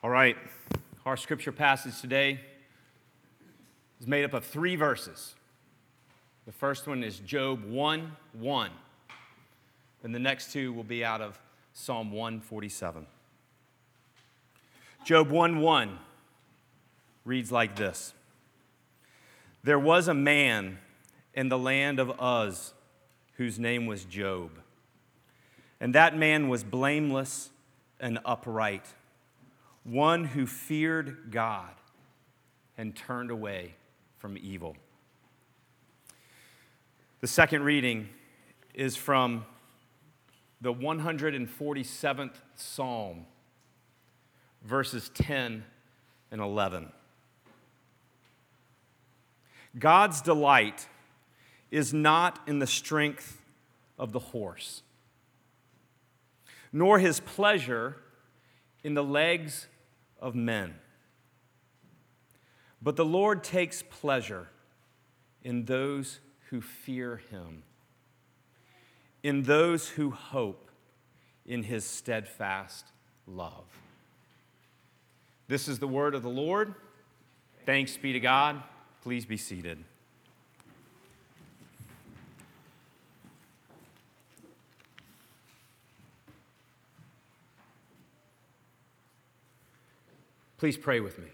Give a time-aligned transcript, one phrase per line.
[0.00, 0.36] All right,
[1.04, 2.38] our scripture passage today
[4.00, 5.34] is made up of three verses.
[6.46, 8.70] The first one is Job 1 1,
[10.04, 11.40] and the next two will be out of
[11.72, 13.06] Psalm 147.
[15.04, 15.98] Job 1 1
[17.24, 18.14] reads like this
[19.64, 20.78] There was a man
[21.34, 22.72] in the land of Uz
[23.32, 24.60] whose name was Job,
[25.80, 27.50] and that man was blameless
[27.98, 28.94] and upright
[29.88, 31.70] one who feared God
[32.76, 33.74] and turned away
[34.18, 34.76] from evil.
[37.20, 38.08] The second reading
[38.74, 39.44] is from
[40.60, 43.24] the 147th Psalm,
[44.62, 45.64] verses 10
[46.30, 46.92] and 11.
[49.78, 50.86] God's delight
[51.70, 53.40] is not in the strength
[53.98, 54.82] of the horse,
[56.72, 57.96] nor his pleasure
[58.84, 59.66] in the legs
[60.18, 60.74] of men.
[62.80, 64.48] But the Lord takes pleasure
[65.42, 66.20] in those
[66.50, 67.62] who fear him,
[69.22, 70.70] in those who hope
[71.44, 72.86] in his steadfast
[73.26, 73.64] love.
[75.48, 76.74] This is the word of the Lord.
[77.64, 78.62] Thanks be to God.
[79.02, 79.82] Please be seated.
[90.58, 91.28] Please pray with me.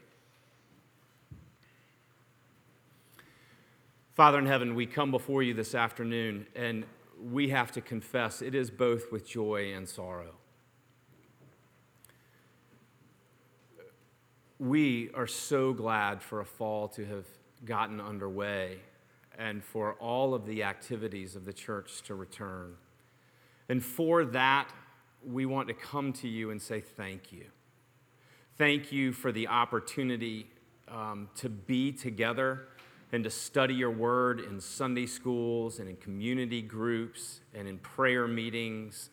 [4.13, 6.85] Father in heaven, we come before you this afternoon and
[7.33, 10.35] we have to confess it is both with joy and sorrow.
[14.59, 17.25] We are so glad for a fall to have
[17.65, 18.79] gotten underway
[19.39, 22.75] and for all of the activities of the church to return.
[23.71, 24.71] And for that,
[25.27, 27.47] we want to come to you and say thank you.
[28.57, 30.47] Thank you for the opportunity
[30.87, 32.69] um, to be together
[33.11, 38.29] and to study your word in Sunday schools and in community groups and in prayer
[38.29, 39.11] meetings.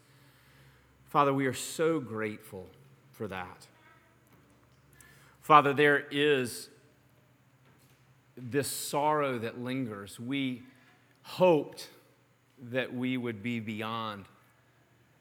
[1.05, 2.67] Father, we are so grateful
[3.09, 3.65] for that.
[5.41, 6.69] Father, there is
[8.37, 10.19] this sorrow that lingers.
[10.19, 10.61] We
[11.23, 11.89] hoped
[12.69, 14.25] that we would be beyond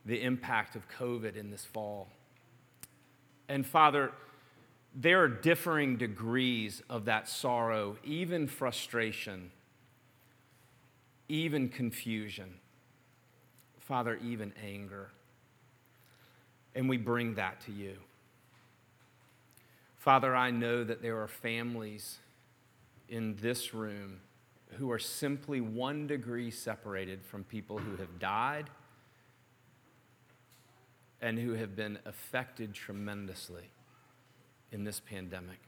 [0.05, 2.11] the impact of COVID in this fall.
[3.51, 4.13] And Father,
[4.95, 9.51] there are differing degrees of that sorrow, even frustration,
[11.29, 12.55] even confusion,
[13.81, 15.11] Father, even anger.
[16.77, 17.97] And we bring that to you.
[19.97, 22.19] Father, I know that there are families
[23.09, 24.21] in this room
[24.79, 28.71] who are simply one degree separated from people who have died
[31.21, 33.71] and who have been affected tremendously
[34.73, 35.59] in this pandemic.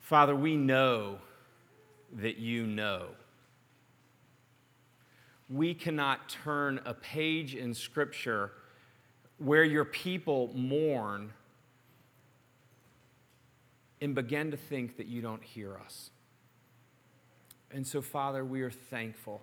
[0.00, 1.18] Father, we know
[2.12, 3.08] that you know.
[5.48, 8.52] We cannot turn a page in Scripture
[9.38, 11.32] where your people mourn
[14.00, 16.10] and begin to think that you don't hear us.
[17.70, 19.42] And so, Father, we are thankful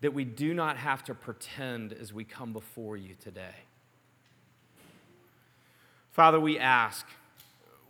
[0.00, 3.54] that we do not have to pretend as we come before you today.
[6.12, 7.06] Father, we ask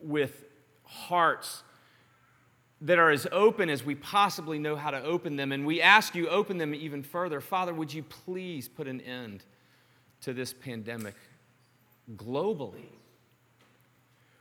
[0.03, 0.45] with
[0.85, 1.63] hearts
[2.81, 6.15] that are as open as we possibly know how to open them, and we ask
[6.15, 7.41] you open them even further.
[7.41, 9.45] Father, would you please put an end
[10.21, 11.15] to this pandemic
[12.17, 12.87] globally?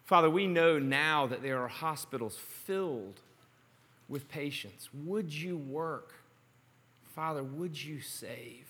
[0.05, 3.19] Father, we know now that there are hospitals filled
[4.07, 4.89] with patients.
[4.93, 6.13] Would you work?
[7.17, 8.67] Father, would you save?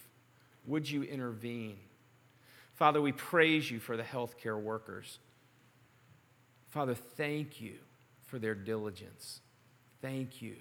[0.67, 1.75] Would you intervene?
[2.75, 5.19] Father, we praise you for the healthcare workers.
[6.69, 7.73] Father, thank you
[8.25, 9.41] for their diligence.
[10.01, 10.55] Thank you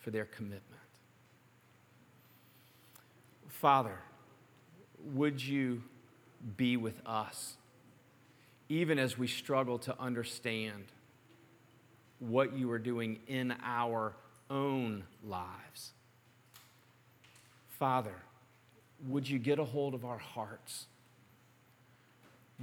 [0.00, 0.82] for their commitment.
[3.46, 3.98] Father,
[5.14, 5.82] would you
[6.58, 7.56] be with us
[8.68, 10.84] even as we struggle to understand
[12.18, 14.14] what you are doing in our
[14.50, 15.92] own lives?
[17.78, 18.14] Father,
[19.06, 20.86] would you get a hold of our hearts?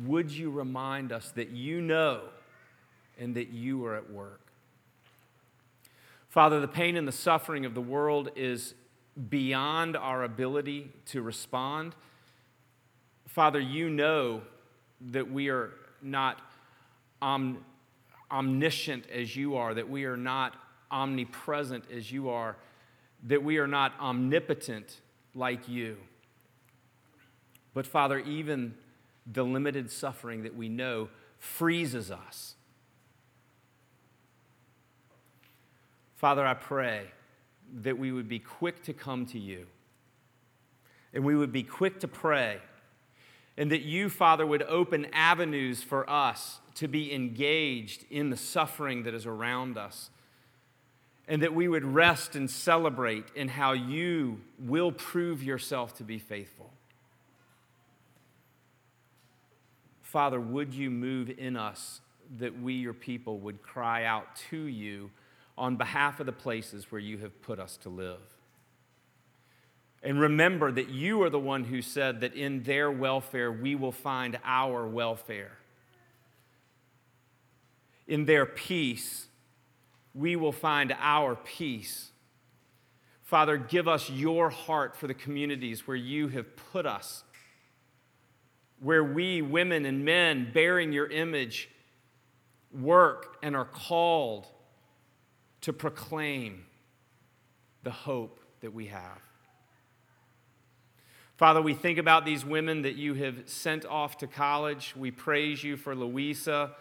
[0.04, 2.22] Would you remind us that you know
[3.18, 4.42] and that you are at work?
[6.28, 8.74] Father, the pain and the suffering of the world is
[9.30, 11.96] beyond our ability to respond.
[13.26, 14.42] Father, you know
[15.00, 15.72] that we are
[16.02, 16.42] not
[17.22, 17.64] om-
[18.30, 20.56] omniscient as you are, that we are not
[20.92, 22.58] omnipresent as you are,
[23.24, 25.00] that we are not omnipotent
[25.36, 25.98] like you.
[27.74, 28.76] But Father, even
[29.32, 32.56] the limited suffering that we know freezes us.
[36.16, 37.12] Father, I pray
[37.82, 39.68] that we would be quick to come to you
[41.16, 42.60] and we would be quick to pray,
[43.58, 49.04] and that you, Father, would open avenues for us to be engaged in the suffering
[49.04, 50.10] that is around us,
[51.28, 56.20] and that we would rest and celebrate in how you will prove yourself to be
[56.20, 56.72] faithful.
[60.02, 62.00] Father, would you move in us
[62.38, 65.10] that we, your people, would cry out to you
[65.58, 68.22] on behalf of the places where you have put us to live?
[70.04, 73.92] And remember that you are the one who said that in their welfare we will
[73.92, 75.58] find our welfare.
[78.08, 79.28] In their peace,
[80.16, 82.10] we will find our peace.
[83.22, 87.24] Father, give us your heart for the communities where you have put us,
[88.80, 91.70] where we, women and men, bearing your image,
[92.72, 94.48] work and are called
[95.62, 96.66] to proclaim
[97.84, 99.20] the hope that we have.
[101.36, 104.94] Father, we think about these women that you have sent off to college.
[104.96, 106.72] We praise you for Louisa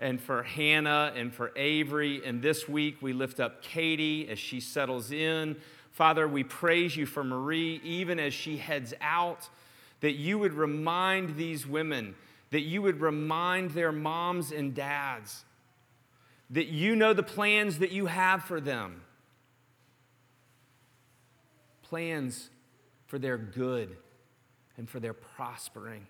[0.00, 2.22] and for Hannah and for Avery.
[2.24, 5.56] And this week we lift up Katie as she settles in.
[5.92, 9.48] Father, we praise you for Marie, even as she heads out,
[10.00, 12.14] that you would remind these women,
[12.50, 15.44] that you would remind their moms and dads,
[16.48, 19.02] that you know the plans that you have for them
[21.90, 22.50] plans
[23.06, 23.96] for their good
[24.76, 26.06] and for their prospering.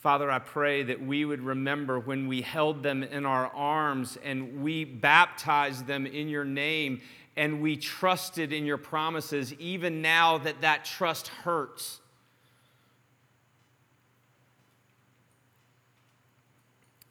[0.00, 4.62] Father, I pray that we would remember when we held them in our arms and
[4.62, 7.02] we baptized them in your name
[7.36, 12.00] and we trusted in your promises, even now that that trust hurts.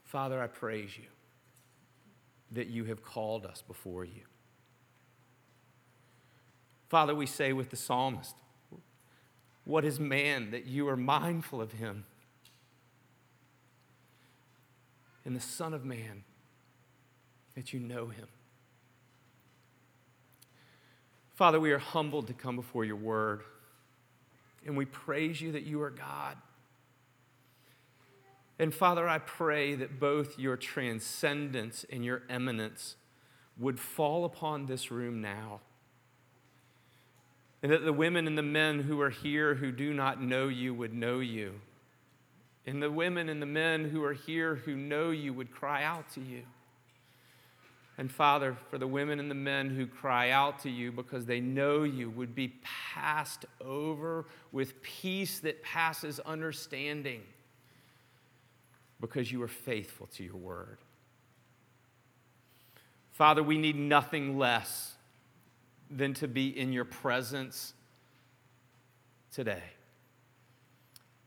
[0.03, 1.06] Father, I praise you
[2.51, 4.24] that you have called us before you.
[6.89, 8.35] Father, we say with the psalmist,
[9.63, 12.06] What is man that you are mindful of him?
[15.25, 16.24] And the Son of Man
[17.56, 18.27] that you know him.
[21.36, 23.44] Father, we are humbled to come before your word,
[24.66, 26.36] and we praise you that you are God.
[28.60, 32.98] And Father, I pray that both your transcendence and your immanence
[33.57, 35.62] would fall upon this room now.
[37.63, 40.74] And that the women and the men who are here who do not know you
[40.74, 41.62] would know you.
[42.65, 46.09] And the women and the men who are here who know you would cry out
[46.11, 46.44] to you.
[47.97, 51.41] And Father, for the women and the men who cry out to you because they
[51.41, 57.21] know you would be passed over with peace that passes understanding
[59.01, 60.77] because you are faithful to your word.
[63.11, 64.94] Father, we need nothing less
[65.91, 67.73] than to be in your presence
[69.33, 69.63] today.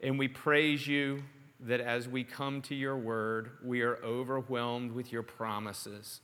[0.02, 1.22] And we praise you
[1.60, 6.20] that as we come to your word, we are overwhelmed with your promises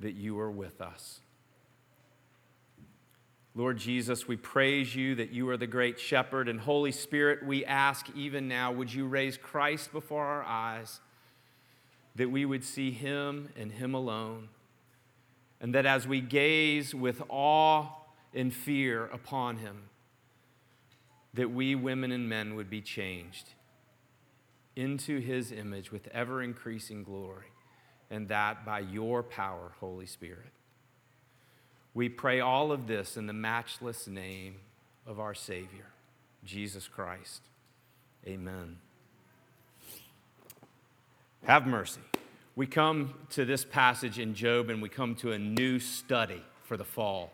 [0.00, 1.20] that you are with us.
[3.56, 6.48] Lord Jesus, we praise you that you are the great shepherd.
[6.48, 11.00] And Holy Spirit, we ask even now, would you raise Christ before our eyes,
[12.16, 14.48] that we would see him and him alone?
[15.64, 17.86] and that as we gaze with awe
[18.34, 19.84] and fear upon him,
[21.34, 23.50] that we women and men would be changed
[24.76, 27.52] into his image with ever increasing glory,
[28.10, 30.52] and that by your power, Holy Spirit.
[31.92, 34.56] We pray all of this in the matchless name
[35.06, 35.86] of our Savior,
[36.44, 37.42] Jesus Christ.
[38.26, 38.78] Amen.
[41.44, 42.00] Have mercy
[42.56, 46.76] we come to this passage in Job and we come to a new study for
[46.76, 47.32] the fall.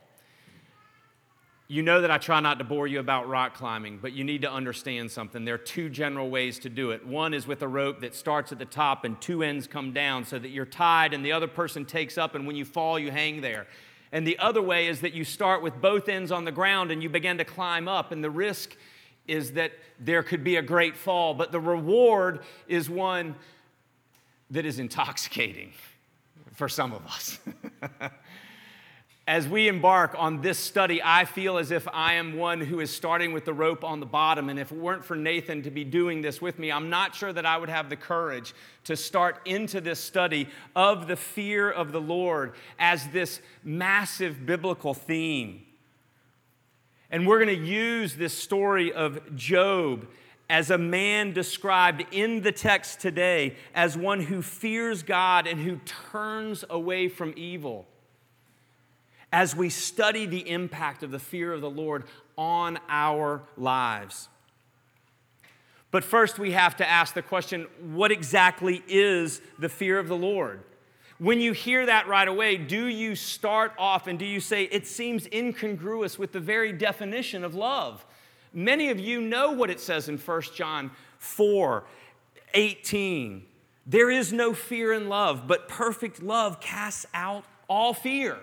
[1.71, 4.43] You know that I try not to bore you about rock climbing, but you need
[4.43, 5.45] to understand something.
[5.45, 7.07] There are two general ways to do it.
[7.07, 10.25] One is with a rope that starts at the top and two ends come down
[10.25, 13.12] so that you're tied and the other person takes up, and when you fall, you
[13.12, 13.69] hang there.
[14.11, 17.05] And the other way is that you start with both ends on the ground and
[17.05, 18.77] you begin to climb up, and the risk
[19.29, 23.37] is that there could be a great fall, but the reward is one
[24.50, 25.73] that is intoxicating
[26.53, 27.39] for some of us.
[29.30, 32.90] as we embark on this study, I feel as if I am one who is
[32.90, 34.49] starting with the rope on the bottom.
[34.49, 37.32] And if it weren't for Nathan to be doing this with me, I'm not sure
[37.32, 38.52] that I would have the courage
[38.84, 44.94] to start into this study of the fear of the Lord as this massive biblical
[44.94, 45.62] theme.
[47.08, 50.08] And we're going to use this story of Job
[50.49, 55.76] as a man described in the text today as one who fears God and who
[56.10, 57.87] turns away from evil.
[59.32, 62.04] As we study the impact of the fear of the Lord
[62.37, 64.28] on our lives.
[65.90, 70.16] But first, we have to ask the question what exactly is the fear of the
[70.16, 70.62] Lord?
[71.18, 74.87] When you hear that right away, do you start off and do you say it
[74.87, 78.06] seems incongruous with the very definition of love?
[78.54, 81.84] Many of you know what it says in 1 John 4
[82.54, 83.44] 18.
[83.87, 88.38] There is no fear in love, but perfect love casts out all fear.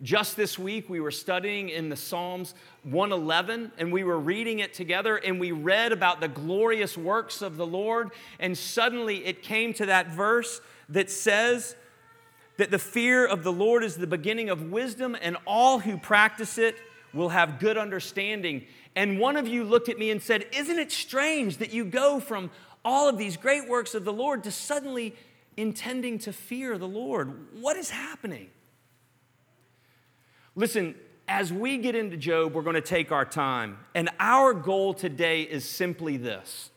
[0.00, 4.72] Just this week, we were studying in the Psalms 111, and we were reading it
[4.72, 8.12] together, and we read about the glorious works of the Lord.
[8.38, 11.74] And suddenly it came to that verse that says
[12.58, 16.58] that the fear of the Lord is the beginning of wisdom, and all who practice
[16.58, 16.76] it
[17.12, 18.66] will have good understanding.
[18.94, 22.20] And one of you looked at me and said, Isn't it strange that you go
[22.20, 22.52] from
[22.84, 25.16] all of these great works of the Lord to suddenly
[25.56, 27.48] intending to fear the Lord?
[27.60, 28.50] What is happening?
[30.58, 30.96] Listen,
[31.28, 33.78] as we get into Job, we're going to take our time.
[33.94, 36.70] And our goal today is simply this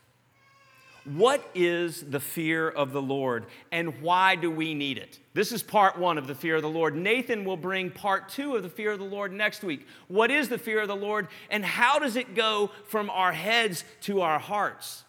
[1.04, 5.18] What is the fear of the Lord, and why do we need it?
[5.34, 6.94] This is part one of the fear of the Lord.
[6.94, 9.84] Nathan will bring part two of the fear of the Lord next week.
[10.06, 13.82] What is the fear of the Lord, and how does it go from our heads
[14.02, 15.02] to our hearts?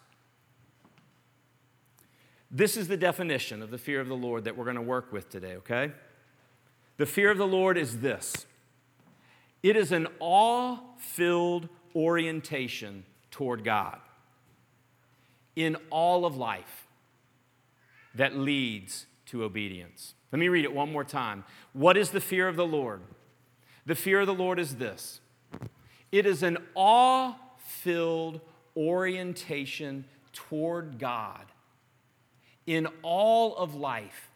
[2.50, 5.14] This is the definition of the fear of the Lord that we're going to work
[5.14, 5.92] with today, okay?
[6.98, 8.48] The fear of the Lord is this
[9.64, 14.00] it is an awe filled orientation toward God
[15.56, 16.88] in all of life
[18.14, 20.14] that leads to obedience.
[20.32, 21.46] Let me read it one more time.
[21.72, 23.02] What is the fear of the Lord?
[23.86, 25.22] The fear of the Lord is this
[26.12, 28.42] it is an awe filled
[28.76, 31.46] orientation toward God
[32.66, 34.30] in all of life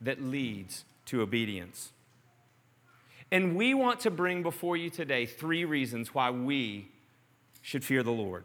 [0.00, 1.92] that leads to obedience.
[3.32, 6.88] And we want to bring before you today three reasons why we
[7.62, 8.44] should fear the Lord.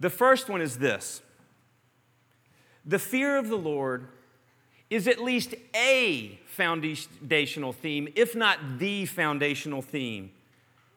[0.00, 1.20] The first one is this
[2.86, 4.08] the fear of the Lord
[4.88, 10.30] is at least a foundational theme, if not the foundational theme,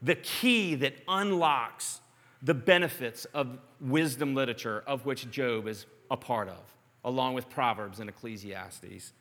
[0.01, 1.99] the key that unlocks
[2.41, 6.63] the benefits of wisdom literature, of which Job is a part of,
[7.03, 9.11] along with Proverbs and Ecclesiastes.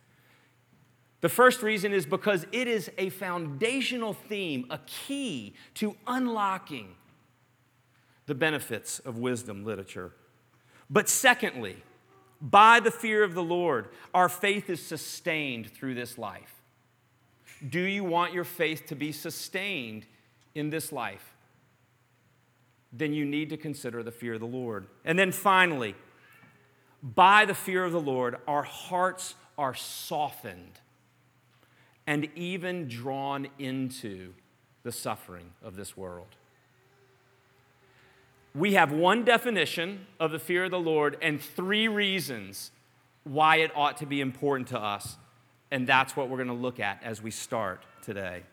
[1.26, 6.94] The first reason is because it is a foundational theme, a key to unlocking
[8.26, 10.12] the benefits of wisdom literature.
[10.88, 11.82] But secondly,
[12.40, 16.62] by the fear of the Lord, our faith is sustained through this life.
[17.68, 20.06] Do you want your faith to be sustained
[20.54, 21.34] in this life?
[22.92, 24.86] Then you need to consider the fear of the Lord.
[25.04, 25.96] And then finally,
[27.02, 30.78] by the fear of the Lord, our hearts are softened
[32.06, 34.32] and even drawn into
[34.82, 36.36] the suffering of this world.
[38.54, 42.70] We have one definition of the fear of the Lord and three reasons
[43.24, 45.16] why it ought to be important to us.
[45.70, 48.44] And that's what we're going to look at as we start today.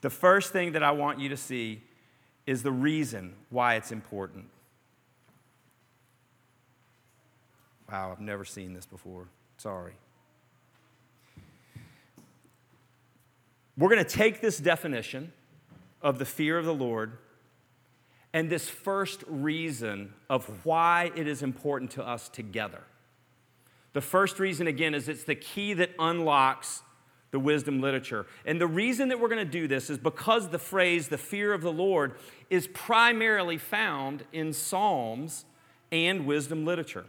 [0.00, 1.82] The first thing that I want you to see
[2.46, 4.46] is the reason why it's important.
[7.90, 9.28] Wow, I've never seen this before.
[9.58, 9.92] Sorry.
[13.78, 15.32] We're going to take this definition
[16.00, 17.18] of the fear of the Lord
[18.32, 22.82] and this first reason of why it is important to us together.
[23.92, 26.82] The first reason, again, is it's the key that unlocks
[27.30, 28.26] the wisdom literature.
[28.44, 31.52] And the reason that we're going to do this is because the phrase, the fear
[31.52, 32.14] of the Lord,
[32.50, 35.44] is primarily found in Psalms
[35.90, 37.06] and wisdom literature.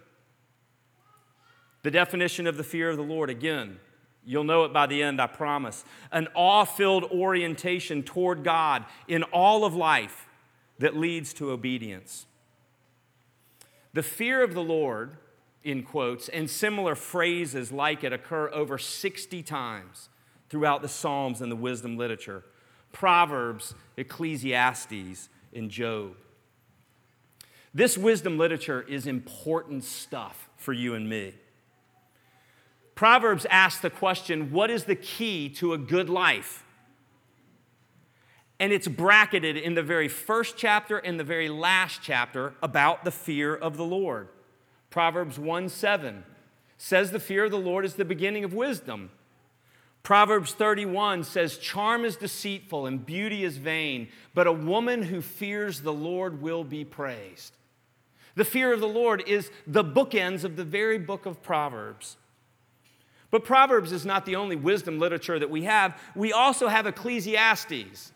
[1.83, 3.79] The definition of the fear of the Lord, again,
[4.27, 5.85] You'll know it by the end, I promise.
[6.11, 10.27] An awe filled orientation toward God in all of life
[10.79, 12.25] that leads to obedience.
[13.93, 15.15] The fear of the Lord,
[15.63, 20.09] in quotes, and similar phrases like it occur over 60 times
[20.49, 22.43] throughout the Psalms and the wisdom literature
[22.91, 26.17] Proverbs, Ecclesiastes, and Job.
[27.73, 31.33] This wisdom literature is important stuff for you and me.
[32.97, 36.65] Proverbs asks the question what is the key to a good life?
[38.59, 43.11] And it's bracketed in the very first chapter and the very last chapter about the
[43.11, 44.29] fear of the Lord.
[44.89, 46.23] Proverbs 1 7
[46.79, 49.11] says the fear of the Lord is the beginning of wisdom.
[50.01, 55.81] Proverbs 31 says, Charm is deceitful and beauty is vain, but a woman who fears
[55.81, 57.53] the Lord will be praised.
[58.33, 62.17] The fear of the Lord is the bookends of the very book of Proverbs.
[63.29, 65.99] But Proverbs is not the only wisdom literature that we have.
[66.15, 68.13] We also have Ecclesiastes.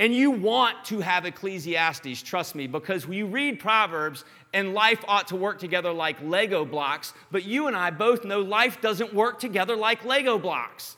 [0.00, 4.24] And you want to have Ecclesiastes, trust me, because you read Proverbs
[4.54, 8.40] and life ought to work together like Lego blocks, but you and I both know
[8.40, 10.96] life doesn't work together like Lego blocks.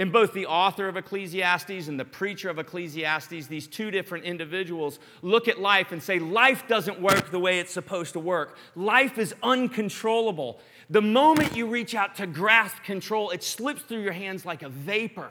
[0.00, 4.98] And both the author of Ecclesiastes and the preacher of Ecclesiastes, these two different individuals,
[5.20, 8.56] look at life and say, Life doesn't work the way it's supposed to work.
[8.74, 10.58] Life is uncontrollable.
[10.90, 14.68] The moment you reach out to grasp control, it slips through your hands like a
[14.68, 15.30] vapor.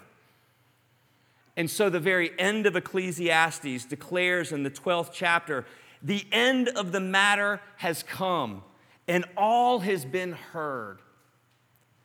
[1.58, 5.66] And so the very end of Ecclesiastes declares in the 12th chapter
[6.02, 8.64] the end of the matter has come,
[9.10, 11.00] and all has been heard.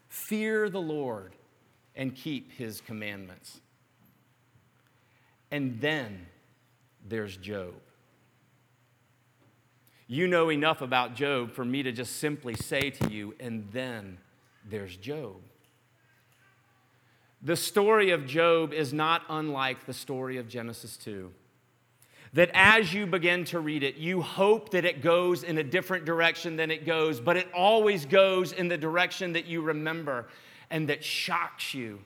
[0.09, 1.37] Fear the Lord
[1.95, 3.61] and keep his commandments.
[5.53, 6.27] And then
[7.07, 7.75] there's Job.
[10.07, 14.19] You know enough about Job for me to just simply say to you, and then
[14.69, 15.37] there's Job.
[17.43, 21.31] The story of Job is not unlike the story of Genesis 2.
[22.35, 26.05] That as you begin to read it, you hope that it goes in a different
[26.05, 30.27] direction than it goes, but it always goes in the direction that you remember
[30.71, 32.01] and that shocks you.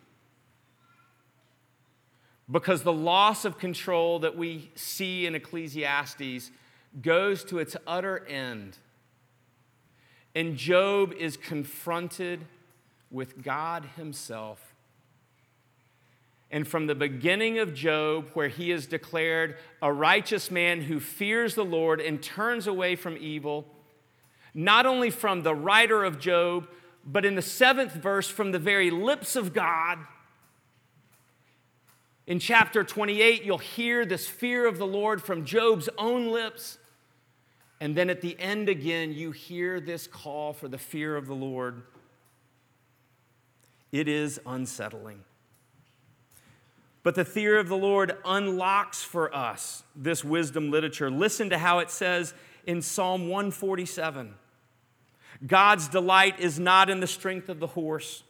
[2.50, 6.50] Because the loss of control that we see in Ecclesiastes
[7.00, 8.76] goes to its utter end.
[10.34, 12.44] And Job is confronted
[13.10, 14.74] with God Himself
[16.50, 21.54] and from the beginning of Job, where he is declared a righteous man who fears
[21.54, 23.66] the Lord and turns away from evil,
[24.54, 26.66] not only from the writer of Job,
[27.04, 29.98] but in the seventh verse, from the very lips of God.
[32.26, 36.77] In chapter 28, you'll hear this fear of the Lord from Job's own lips.
[37.80, 41.34] And then at the end again, you hear this call for the fear of the
[41.34, 41.82] Lord.
[43.92, 45.24] It is unsettling.
[47.02, 51.10] But the fear of the Lord unlocks for us this wisdom literature.
[51.10, 52.34] Listen to how it says
[52.66, 54.34] in Psalm 147
[55.46, 58.24] God's delight is not in the strength of the horse,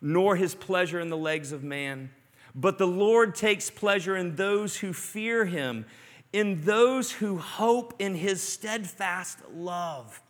[0.00, 2.10] nor his pleasure in the legs of man,
[2.54, 5.86] but the Lord takes pleasure in those who fear him,
[6.32, 10.22] in those who hope in his steadfast love.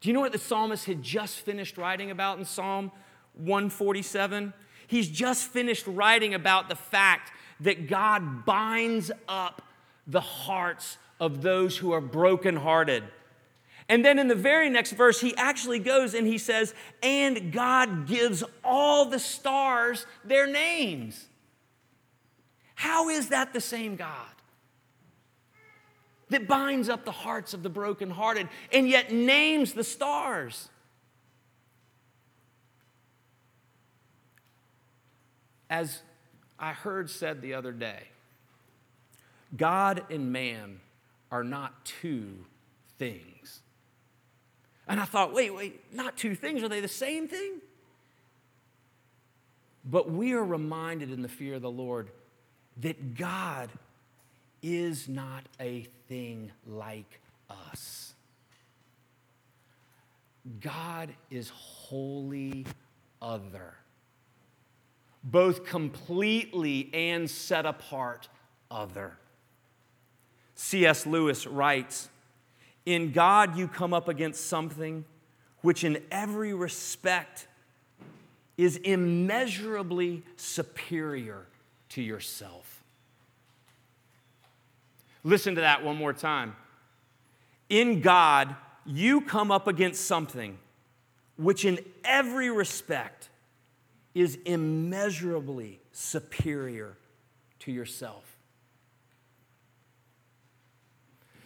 [0.00, 2.92] Do you know what the psalmist had just finished writing about in Psalm
[3.34, 4.52] 147?
[4.86, 9.62] He's just finished writing about the fact that God binds up
[10.06, 13.04] the hearts of those who are brokenhearted.
[13.88, 18.06] And then in the very next verse, he actually goes and he says, And God
[18.06, 21.26] gives all the stars their names.
[22.74, 24.26] How is that the same God?
[26.30, 30.68] That binds up the hearts of the brokenhearted and yet names the stars.
[35.70, 36.00] As
[36.58, 38.08] I heard said the other day,
[39.56, 40.80] God and man
[41.30, 42.44] are not two
[42.98, 43.60] things.
[44.86, 46.62] And I thought, wait, wait, not two things.
[46.62, 47.60] Are they the same thing?
[49.84, 52.10] But we are reminded in the fear of the Lord
[52.78, 53.70] that God
[54.62, 58.14] is not a thing like us.
[60.60, 62.66] God is wholly
[63.22, 63.74] other
[65.24, 68.28] both completely and set apart
[68.70, 69.16] other.
[70.54, 71.06] C.S.
[71.06, 72.10] Lewis writes
[72.84, 75.06] In God, you come up against something
[75.62, 77.48] which, in every respect,
[78.58, 81.46] is immeasurably superior
[81.94, 82.82] to yourself.
[85.22, 86.56] Listen to that one more time.
[87.68, 88.54] In God,
[88.84, 90.58] you come up against something
[91.36, 93.28] which, in every respect,
[94.14, 96.96] is immeasurably superior
[97.60, 98.24] to yourself.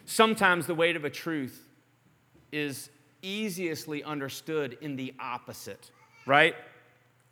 [0.05, 1.67] Sometimes the weight of a truth
[2.51, 2.89] is
[3.21, 5.91] easiestly understood in the opposite,
[6.25, 6.55] right?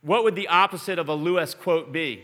[0.02, 2.24] What would the opposite of a Lewis quote be?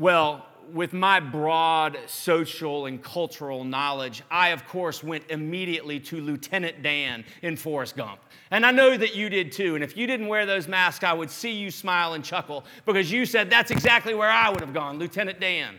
[0.00, 6.82] Well, with my broad social and cultural knowledge, I, of course, went immediately to Lieutenant
[6.82, 8.18] Dan in Forrest Gump.
[8.50, 9.74] And I know that you did too.
[9.74, 13.12] And if you didn't wear those masks, I would see you smile and chuckle because
[13.12, 15.76] you said that's exactly where I would have gone, Lieutenant Dan.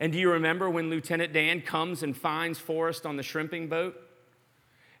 [0.00, 3.94] And do you remember when Lieutenant Dan comes and finds Forrest on the shrimping boat?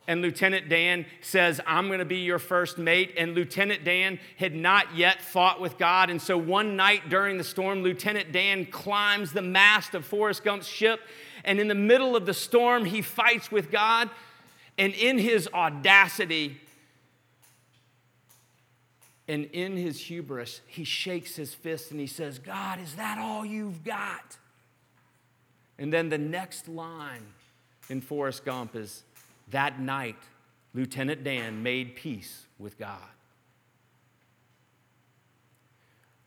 [0.08, 3.14] And Lieutenant Dan says, I'm going to be your first mate.
[3.16, 6.10] And Lieutenant Dan had not yet fought with God.
[6.10, 10.66] And so one night during the storm, Lieutenant Dan climbs the mast of Forrest Gump's
[10.66, 11.00] ship.
[11.44, 14.10] And in the middle of the storm, he fights with God.
[14.76, 16.60] And in his audacity
[19.28, 23.46] and in his hubris, he shakes his fist and he says, God, is that all
[23.46, 24.36] you've got?
[25.78, 27.26] And then the next line
[27.88, 29.04] in Forrest Gump is,
[29.52, 30.16] that night,
[30.74, 32.98] Lieutenant Dan made peace with God.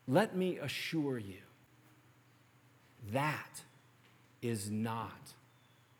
[0.08, 1.42] Let me assure you,
[3.12, 3.62] that
[4.40, 5.34] is not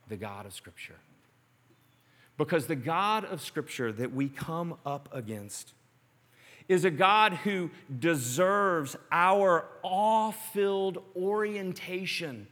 [0.08, 0.96] the God of Scripture.
[2.38, 5.72] Because the God of Scripture that we come up against
[6.68, 12.46] is a God who deserves our awe filled orientation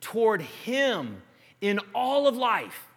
[0.00, 1.22] toward Him
[1.60, 2.88] in all of life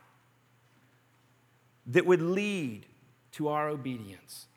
[1.87, 2.85] that would lead
[3.33, 4.47] to our obedience.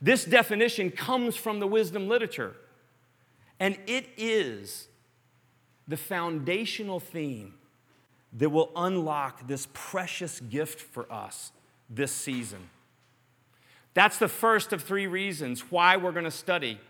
[0.00, 2.54] This definition comes from the wisdom literature,
[3.60, 4.88] and it is
[5.86, 7.54] the foundational theme
[8.32, 11.52] that will unlock this precious gift for us
[11.88, 12.70] this season.
[13.94, 16.80] That's the first of three reasons why we're going to study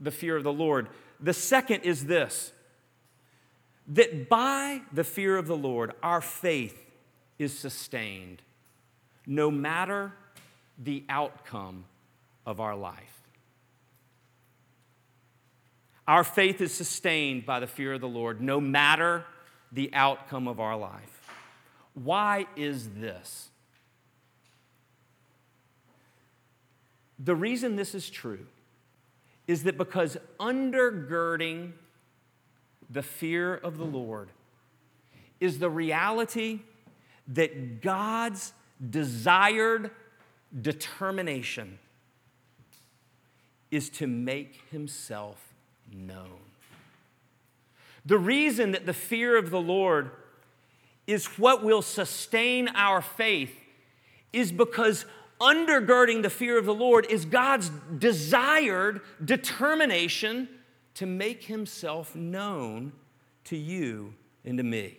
[0.00, 0.88] the fear of the Lord.
[1.20, 2.52] The second is this
[3.88, 6.84] that by the fear of the Lord, our faith
[7.38, 8.42] is sustained
[9.26, 10.12] no matter
[10.78, 11.84] the outcome
[12.46, 13.22] of our life.
[16.06, 19.24] Our faith is sustained by the fear of the Lord no matter
[19.70, 21.30] the outcome of our life.
[21.92, 23.50] Why is this?
[27.18, 28.46] The reason this is true
[29.46, 31.72] is that because undergirding
[32.88, 34.28] the fear of the Lord
[35.40, 36.60] is the reality
[37.28, 38.52] that God's
[38.90, 39.90] desired
[40.60, 41.78] determination
[43.70, 45.54] is to make himself
[45.92, 46.40] known.
[48.06, 50.10] The reason that the fear of the Lord
[51.06, 53.54] is what will sustain our faith
[54.32, 55.04] is because
[55.40, 60.48] undergirding the fear of the Lord is God's desired determination
[60.94, 62.92] to make himself known
[63.44, 64.14] to you
[64.44, 64.98] and to me.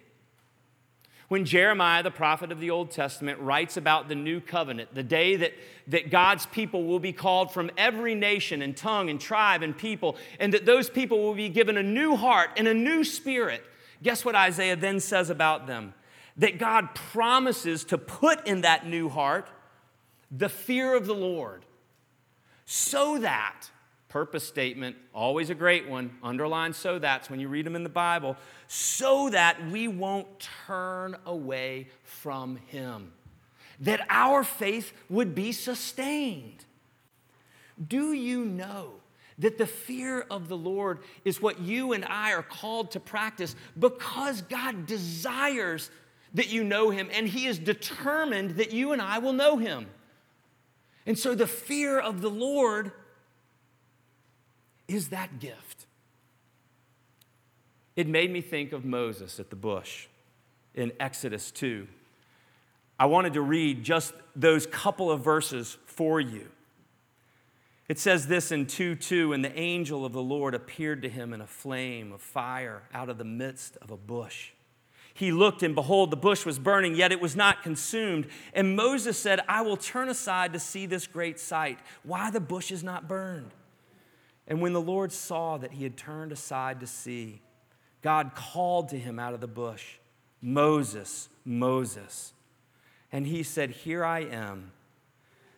[1.30, 5.36] When Jeremiah, the prophet of the Old Testament, writes about the new covenant, the day
[5.36, 5.54] that,
[5.88, 10.18] that God's people will be called from every nation and tongue and tribe and people,
[10.40, 13.64] and that those people will be given a new heart and a new spirit,
[14.02, 15.94] guess what Isaiah then says about them?
[16.38, 19.50] That God promises to put in that new heart
[20.32, 21.64] the fear of the Lord,
[22.66, 23.70] so that
[24.10, 26.12] purpose statement, always a great one.
[26.22, 28.36] Underline so that's when you read them in the Bible,
[28.68, 30.28] so that we won't
[30.68, 33.14] turn away from Him,
[33.80, 36.66] that our faith would be sustained.
[37.88, 38.94] Do you know?
[39.38, 43.56] That the fear of the Lord is what you and I are called to practice
[43.80, 45.90] because God desires
[46.34, 49.88] that you know Him and He is determined that you and I will know Him.
[51.06, 52.92] And so the fear of the Lord
[54.90, 55.86] is that gift.
[57.96, 60.08] It made me think of Moses at the bush
[60.74, 61.88] in Exodus 2.
[62.98, 66.50] I wanted to read just those couple of verses for you.
[67.88, 71.34] It says this in 2 2 And the angel of the Lord appeared to him
[71.34, 74.52] in a flame of fire out of the midst of a bush.
[75.14, 78.28] He looked, and behold, the bush was burning, yet it was not consumed.
[78.54, 82.72] And Moses said, I will turn aside to see this great sight, why the bush
[82.72, 83.52] is not burned.
[84.50, 87.42] And when the Lord saw that he had turned aside to see,
[88.02, 89.98] God called to him out of the bush,
[90.42, 92.34] Moses, Moses.
[93.12, 94.72] And he said, Here I am.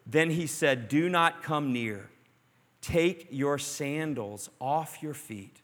[0.05, 2.09] Then he said, Do not come near.
[2.81, 5.61] Take your sandals off your feet,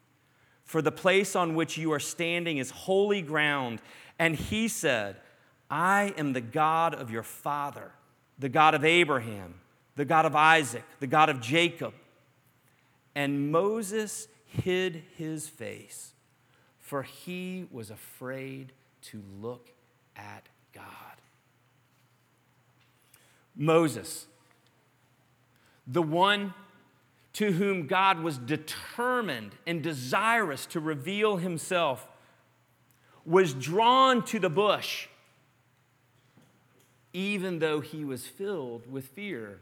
[0.64, 3.82] for the place on which you are standing is holy ground.
[4.20, 5.18] And he said,
[5.70, 7.92] I am the God of your father,
[8.40, 9.56] the God of Abraham,
[9.96, 11.94] the God of Isaac, the God of Jacob.
[13.18, 16.14] And Moses hid his face,
[16.78, 18.74] for he was afraid
[19.06, 19.72] to look
[20.16, 20.84] at God.
[23.56, 24.28] Moses,
[25.88, 26.54] the one
[27.34, 32.08] to whom God was determined and desirous to reveal himself,
[33.26, 35.08] was drawn to the bush,
[37.14, 39.58] even though he was filled with fear.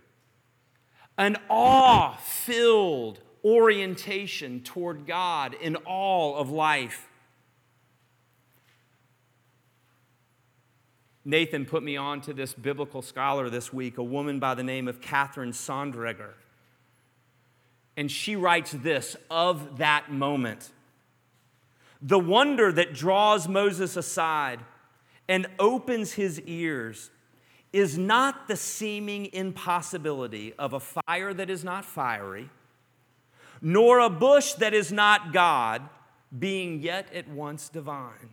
[1.17, 7.07] An awe filled orientation toward God in all of life.
[11.23, 14.87] Nathan put me on to this biblical scholar this week, a woman by the name
[14.87, 16.33] of Katherine Sonderegger.
[17.97, 20.71] And she writes this of that moment
[22.01, 24.59] The wonder that draws Moses aside
[25.27, 27.09] and opens his ears
[27.73, 32.49] is not the seeming impossibility of a fire that is not fiery,
[33.67, 35.81] nor a bush that is not God,
[36.37, 38.29] being yet at once divine.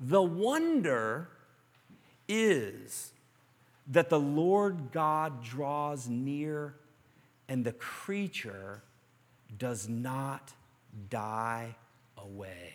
[0.00, 1.30] The wonder
[2.28, 3.10] is
[3.88, 6.76] that the Lord God draws near
[7.48, 8.84] and the creature
[9.58, 10.52] does not
[11.10, 11.74] die
[12.16, 12.72] away.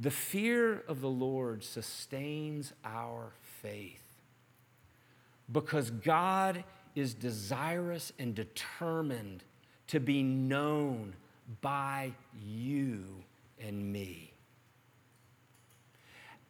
[0.00, 3.30] The fear of the Lord sustains our
[3.62, 4.02] faith
[5.52, 9.42] because God is desirous and determined
[9.88, 11.14] to be known
[11.60, 13.04] by you
[13.60, 14.32] and me.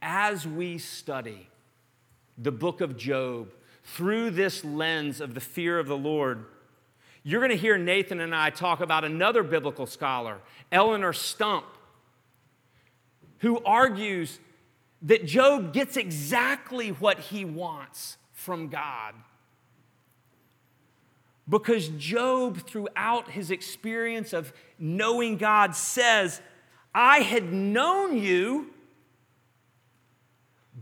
[0.02, 1.48] As we study
[2.36, 3.48] the book of Job
[3.84, 6.44] through this lens of the fear of the Lord,
[7.22, 11.64] you're going to hear Nathan and I talk about another biblical scholar, Eleonore Stump,
[13.38, 14.38] who argues
[15.02, 19.14] that Job gets exactly what he wants from God.
[21.48, 26.40] Because Job, throughout his experience of knowing God, says,
[26.94, 28.70] I had known you,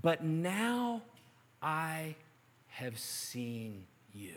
[0.01, 1.03] but now
[1.61, 2.14] I
[2.68, 4.35] have seen you.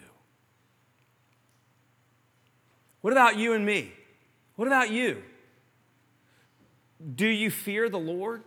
[3.02, 3.94] What about you and me?
[4.56, 5.22] What about you?
[7.16, 8.42] Do you fear the Lord?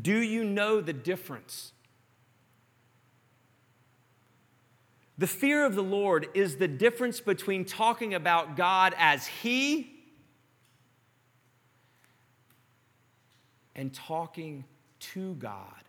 [0.00, 1.72] Do you know the difference?
[5.16, 9.94] The fear of the Lord is the difference between talking about God as He
[13.76, 14.64] and talking
[14.98, 15.82] to God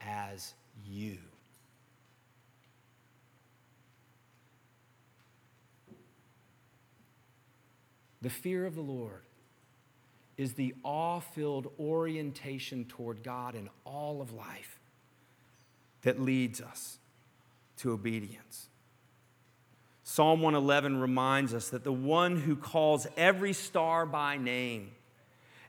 [0.00, 0.54] as
[0.86, 1.18] you.
[8.22, 9.22] The fear of the Lord
[10.36, 14.78] is the awe filled orientation toward God in all of life
[16.02, 16.98] that leads us
[17.78, 18.67] to obedience.
[20.18, 24.90] Psalm 111 reminds us that the one who calls every star by name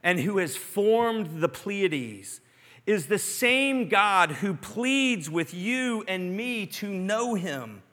[0.02, 2.42] and who has formed the Pleiades
[2.88, 7.84] is the same God who pleads with you and me to know him.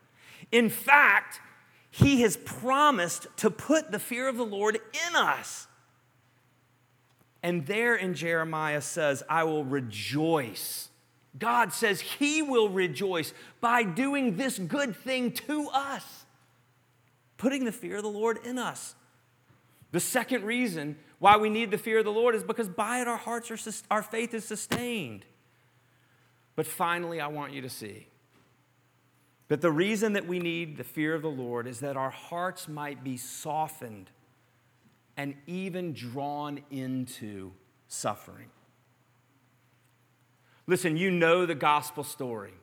[0.51, 1.43] In fact,
[1.91, 5.67] he has promised to put the fear of the Lord in us.
[7.43, 10.89] And there in Jeremiah says, I will rejoice.
[11.39, 16.25] God says He will rejoice by doing this good thing to us,
[17.37, 18.95] putting the fear of the Lord in us.
[19.93, 23.09] The second reason why we need the fear of the Lord is because by it
[23.09, 25.25] our hearts are, our faith is sustained.
[26.55, 28.09] But finally, I want you to see
[29.49, 32.69] that the reason that we need the fear of the Lord is that our hearts
[32.69, 34.11] might be softened
[35.17, 37.53] and even drawn into
[37.89, 38.49] suffering.
[40.67, 42.55] Listen, you know the gospel story.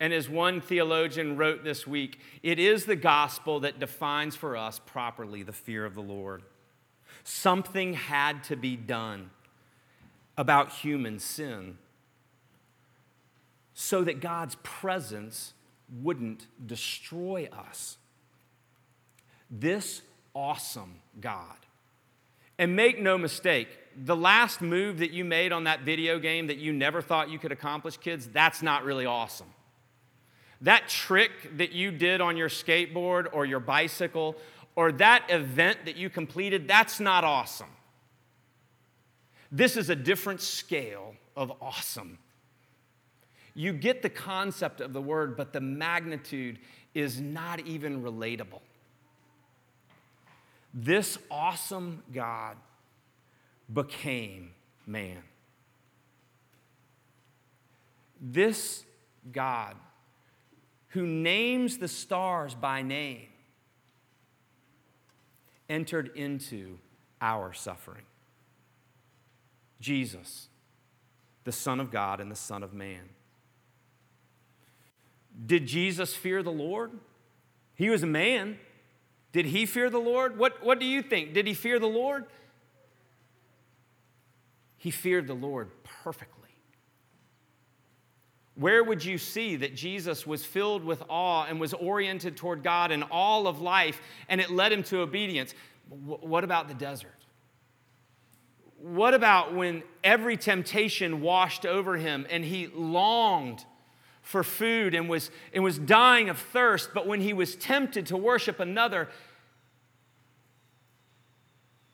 [0.00, 4.80] And as one theologian wrote this week, it is the gospel that defines for us
[4.84, 6.42] properly the fear of the Lord.
[7.22, 9.30] Something had to be done
[10.38, 11.76] about human sin
[13.74, 15.52] so that God's presence
[16.02, 17.98] wouldn't destroy us.
[19.50, 20.00] This
[20.34, 21.56] awesome God
[22.58, 26.58] and make no mistake, the last move that you made on that video game that
[26.58, 29.48] you never thought you could accomplish, kids, that's not really awesome.
[30.62, 34.36] That trick that you did on your skateboard or your bicycle
[34.76, 37.70] or that event that you completed, that's not awesome.
[39.50, 42.18] This is a different scale of awesome.
[43.54, 46.58] You get the concept of the word, but the magnitude
[46.94, 48.60] is not even relatable.
[50.72, 52.56] This awesome God
[53.72, 54.52] became
[54.86, 55.22] man.
[58.20, 58.84] This
[59.32, 59.74] God
[60.90, 63.28] who names the stars by name
[65.68, 66.78] entered into
[67.20, 68.04] our suffering.
[69.80, 70.48] Jesus,
[71.44, 73.08] the Son of God and the Son of Man.
[75.46, 76.90] Did Jesus fear the Lord?
[77.76, 78.58] He was a man.
[79.32, 80.38] Did he fear the Lord?
[80.38, 81.32] What, what do you think?
[81.32, 82.24] Did he fear the Lord?
[84.76, 86.39] He feared the Lord perfectly.
[88.60, 92.92] Where would you see that Jesus was filled with awe and was oriented toward God
[92.92, 95.54] in all of life and it led him to obedience?
[95.88, 97.10] what about the desert?
[98.76, 103.64] What about when every temptation washed over him and he longed
[104.20, 108.16] for food and was, and was dying of thirst, but when he was tempted to
[108.16, 109.08] worship another,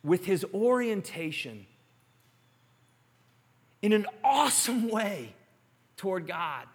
[0.02, 1.64] with his orientation
[3.82, 5.32] in an awesome way
[5.96, 6.66] toward God,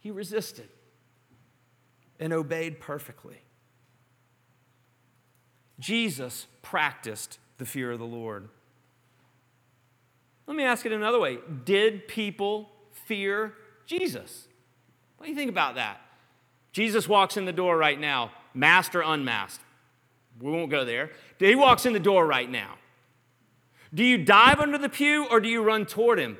[0.00, 0.68] he resisted
[2.18, 3.42] and obeyed perfectly.
[5.78, 8.48] Jesus practiced the fear of the Lord.
[10.46, 13.54] Let me ask it another way Did people fear
[13.86, 14.48] Jesus?
[15.16, 16.00] What do you think about that?
[16.72, 19.64] Jesus walks in the door right now, masked or unmasked.
[20.40, 21.10] We won't go there.
[21.38, 22.74] He walks in the door right now.
[23.92, 26.36] Do you dive under the pew or do you run toward him?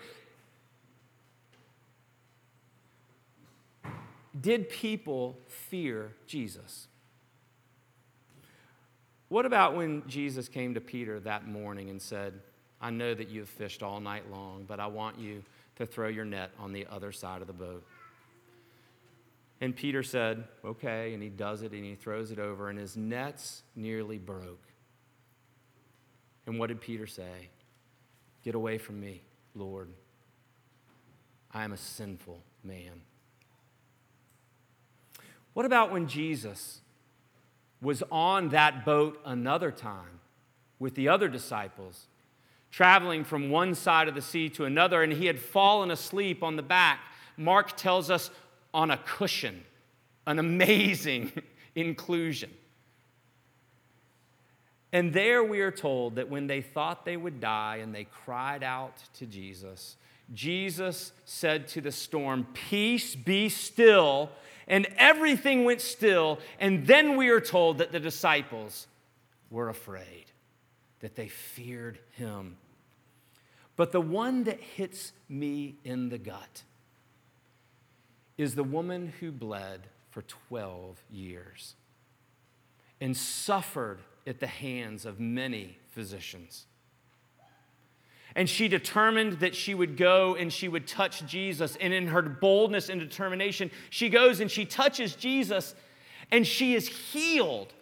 [4.40, 6.88] Did people fear Jesus?
[9.28, 12.34] What about when Jesus came to Peter that morning and said,
[12.80, 15.42] I know that you have fished all night long, but I want you
[15.76, 17.84] to throw your net on the other side of the boat?
[19.60, 22.96] And Peter said, Okay, and he does it and he throws it over, and his
[22.96, 24.62] nets nearly broke.
[26.46, 27.50] And what did Peter say?
[28.44, 29.22] Get away from me,
[29.54, 29.90] Lord.
[31.52, 33.02] I am a sinful man.
[35.58, 36.82] What about when Jesus
[37.82, 40.20] was on that boat another time
[40.78, 42.06] with the other disciples,
[42.70, 46.54] traveling from one side of the sea to another, and he had fallen asleep on
[46.54, 47.00] the back?
[47.36, 48.30] Mark tells us
[48.72, 49.64] on a cushion,
[50.28, 51.32] an amazing
[51.74, 52.50] inclusion.
[54.92, 58.62] And there we are told that when they thought they would die and they cried
[58.62, 59.96] out to Jesus,
[60.32, 64.30] Jesus said to the storm, Peace be still.
[64.68, 66.38] And everything went still.
[66.60, 68.86] And then we are told that the disciples
[69.50, 70.26] were afraid,
[71.00, 72.56] that they feared him.
[73.76, 76.62] But the one that hits me in the gut
[78.36, 81.74] is the woman who bled for 12 years
[83.00, 86.66] and suffered at the hands of many physicians.
[88.38, 91.74] And she determined that she would go and she would touch Jesus.
[91.80, 95.74] And in her boldness and determination, she goes and she touches Jesus
[96.30, 97.72] and she is healed.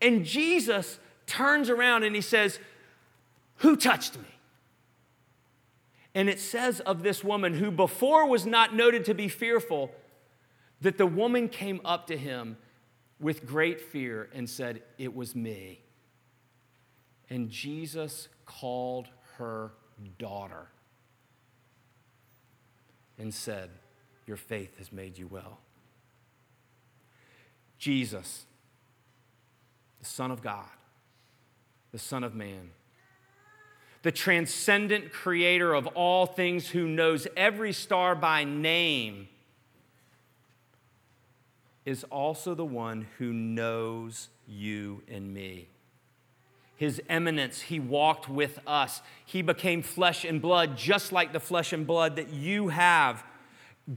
[0.00, 2.58] And Jesus turns around and he says,
[3.56, 4.24] Who touched me?
[6.14, 9.90] And it says of this woman, who before was not noted to be fearful,
[10.80, 12.56] that the woman came up to him
[13.20, 15.82] with great fear and said, It was me.
[17.28, 19.72] And Jesus called her
[20.08, 20.68] daughter
[23.18, 23.70] and said,
[24.26, 25.58] Your faith has made you well.
[27.78, 28.44] Jesus,
[29.98, 30.68] the Son of God,
[31.92, 32.70] the Son of Man,
[34.02, 39.28] the transcendent creator of all things who knows every star by name
[41.84, 45.68] is also the one who knows you and me.
[46.80, 49.02] His immanence, he walked with us.
[49.26, 53.22] He became flesh and blood, just like the flesh and blood that you have.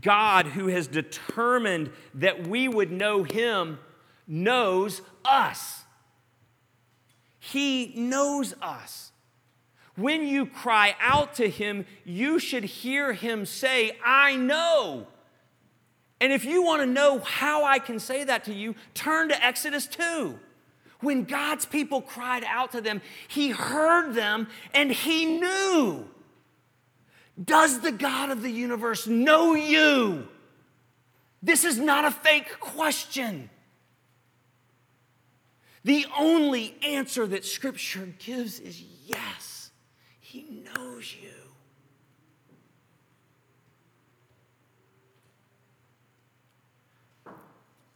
[0.02, 3.80] God, who has determined that we would know him,
[4.28, 5.86] knows us.
[7.40, 9.14] He knows us.
[9.96, 15.08] When you cry out to him, you should hear him say, I know.
[16.20, 19.42] And if you want to know how I can say that to you, turn to
[19.42, 20.38] Exodus 2.
[21.04, 26.08] When God's people cried out to them, He heard them and He knew.
[27.44, 30.28] Does the God of the universe know you?
[31.42, 33.50] This is not a fake question.
[35.84, 39.72] The only answer that Scripture gives is yes,
[40.22, 41.30] He knows you.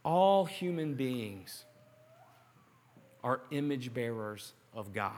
[0.04, 1.63] All human beings
[3.28, 5.12] are image bearers of God.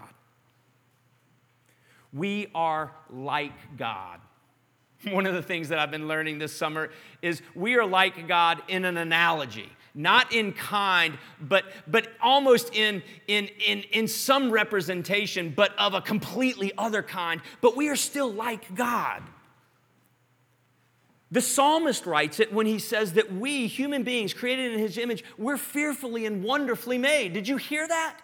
[2.11, 4.19] We are like God.
[5.11, 6.89] One of the things that I've been learning this summer
[7.21, 13.03] is we are like God in an analogy, not in kind, but, but almost in,
[13.27, 17.41] in, in, in some representation, but of a completely other kind.
[17.61, 19.21] But we are still like God.
[21.31, 25.23] The psalmist writes it when he says that we, human beings created in his image,
[25.37, 27.33] we're fearfully and wonderfully made.
[27.33, 28.17] Did you hear that?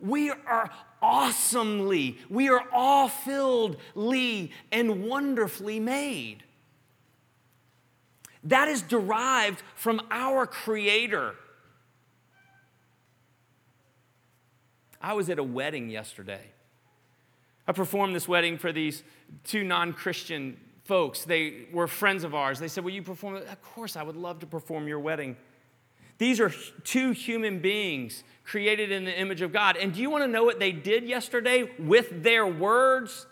[0.00, 0.70] We are
[1.00, 6.42] awesomely, we are awe filledly and wonderfully made.
[8.44, 11.34] That is derived from our Creator.
[15.00, 16.50] I was at a wedding yesterday
[17.68, 19.02] I performed this wedding for these
[19.44, 20.56] two non Christian
[20.86, 21.24] folks.
[21.24, 22.58] They were friends of ours.
[22.58, 23.36] They said, Will you perform?
[23.36, 25.36] Of course, I would love to perform your wedding.
[26.18, 26.50] These are
[26.84, 29.76] two human beings created in the image of God.
[29.76, 33.26] And do you want to know what they did yesterday with their words?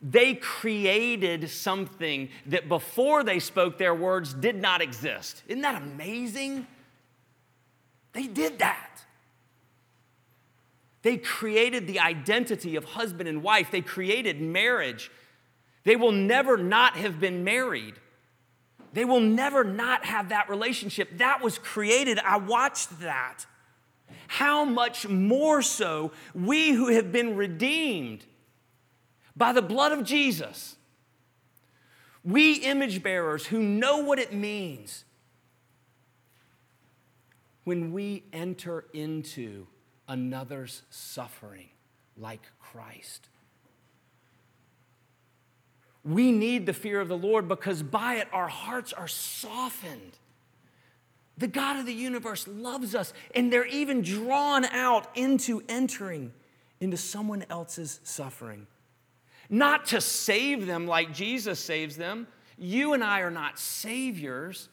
[0.00, 5.42] They created something that before they spoke their words did not exist.
[5.48, 6.66] Isn't that amazing?
[8.12, 9.02] They did that.
[11.02, 15.10] They created the identity of husband and wife, they created marriage.
[15.88, 17.94] They will never not have been married.
[18.92, 21.16] They will never not have that relationship.
[21.16, 22.18] That was created.
[22.18, 23.46] I watched that.
[24.26, 28.26] How much more so we who have been redeemed
[29.34, 30.76] by the blood of Jesus,
[32.22, 35.06] we image bearers who know what it means
[37.64, 39.66] when we enter into
[40.06, 41.70] another's suffering
[42.14, 43.30] like Christ.
[46.04, 50.18] We need the fear of the Lord because by it our hearts are softened.
[51.36, 56.32] The God of the universe loves us, and they're even drawn out into entering
[56.80, 58.66] into someone else's suffering.
[59.48, 62.26] Not to save them like Jesus saves them.
[62.58, 64.68] You and I are not saviors,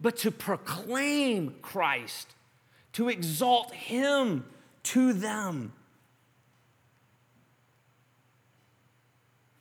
[0.00, 2.34] but to proclaim Christ,
[2.94, 4.44] to exalt Him
[4.84, 5.72] to them.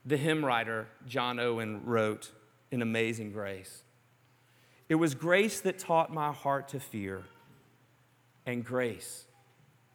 [0.05, 2.31] The hymn writer John Owen wrote
[2.71, 3.83] in Amazing Grace
[4.87, 7.23] It was grace that taught my heart to fear,
[8.45, 9.25] and grace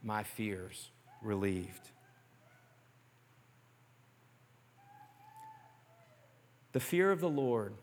[0.03, 0.91] my fears
[1.23, 1.91] relieved.
[6.73, 7.75] The fear of the Lord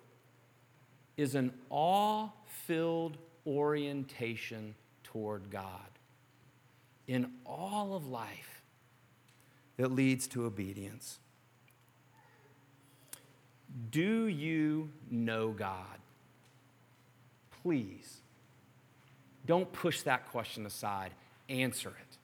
[1.18, 5.90] is an awe filled orientation toward God
[7.08, 8.62] in all of life
[9.78, 11.20] that leads to obedience.
[13.92, 15.86] Do you know God?
[17.64, 18.22] Please,
[19.46, 21.12] don't push that question aside.
[21.50, 22.18] Answer it.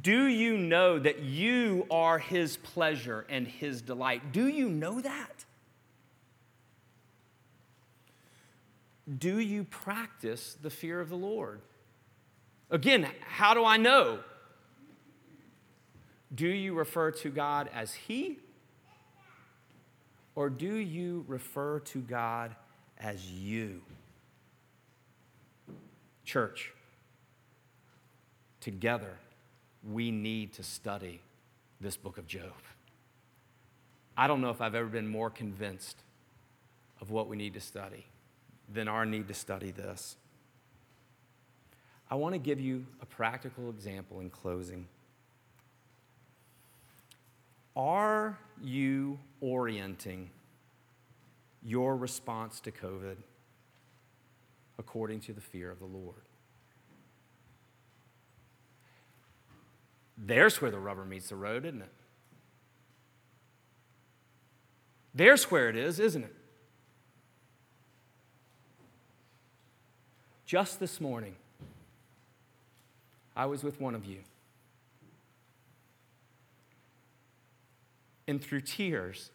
[0.00, 4.32] Do you know that you are His pleasure and His delight?
[4.32, 5.44] Do you know that?
[9.18, 11.60] Do you practice the fear of the Lord?
[12.70, 14.20] Again, how do I know?
[16.34, 18.38] Do you refer to God as He?
[20.34, 22.54] Or do you refer to God
[22.98, 23.82] as you?
[26.24, 26.72] Church,
[28.60, 29.18] together,
[29.90, 31.20] we need to study
[31.80, 32.52] this book of Job.
[34.16, 35.96] I don't know if I've ever been more convinced
[37.00, 38.06] of what we need to study
[38.72, 40.16] than our need to study this.
[42.10, 44.86] I want to give you a practical example in closing.
[47.74, 50.30] Are you orienting
[51.62, 53.16] your response to COVID
[54.78, 56.22] according to the fear of the Lord?
[60.18, 61.92] There's where the rubber meets the road, isn't it?
[65.14, 66.34] There's where it is, isn't it?
[70.46, 71.34] Just this morning,
[73.34, 74.18] I was with one of you.
[78.26, 79.30] And through tears,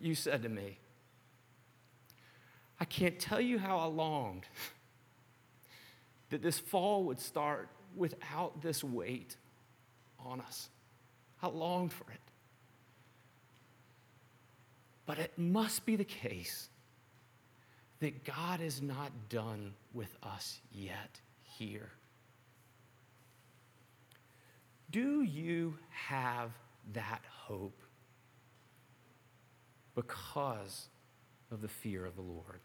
[0.00, 0.78] you said to me,
[2.78, 4.44] I can't tell you how I longed
[6.30, 9.36] that this fall would start without this weight
[10.20, 10.68] on us.
[11.42, 12.20] I longed for it.
[15.06, 16.68] But it must be the case
[18.00, 21.90] that God is not done with us yet here.
[24.90, 26.50] Do you have
[26.92, 27.80] that hope
[29.94, 30.88] because
[31.50, 32.60] of the fear of the Lord?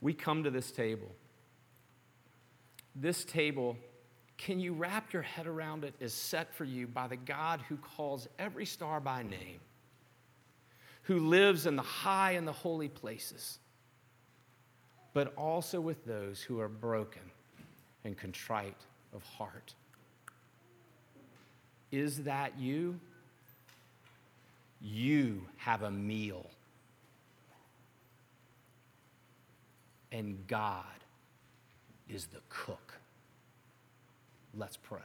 [0.00, 1.14] We come to this table.
[2.94, 3.76] This table,
[4.36, 7.76] can you wrap your head around it, is set for you by the God who
[7.76, 9.60] calls every star by name,
[11.02, 13.58] who lives in the high and the holy places
[15.12, 17.22] but also with those who are broken
[18.04, 18.80] and contrite
[19.14, 19.74] of heart.
[21.92, 22.98] Is that you?
[24.80, 26.46] You have a meal.
[30.10, 30.84] And God
[32.08, 32.94] is the cook.
[34.54, 34.98] Let's pray.